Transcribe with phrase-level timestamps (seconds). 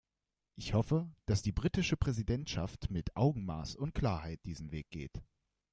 [0.55, 5.21] Ich hoffe, dass die britische Präsidentschaft mit Augenmaß und Klarheit diesen Weg geht.